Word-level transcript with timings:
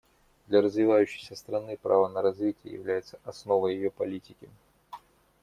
Для 0.47 0.61
развивающейся 0.61 1.35
страны 1.35 1.77
право 1.77 2.07
на 2.07 2.23
развитие 2.23 2.73
является 2.73 3.19
основой 3.23 3.75
ее 3.75 3.91
политики. 3.91 4.49